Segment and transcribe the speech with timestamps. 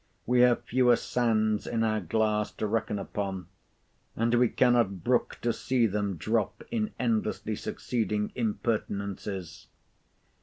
[0.25, 3.45] We have fewer sands in our glass to reckon upon,
[4.15, 9.67] and we cannot brook to see them drop in endlessly succeeding impertinences.